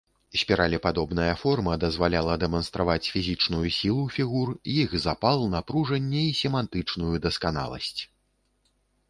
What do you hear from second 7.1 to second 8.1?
дасканаласць.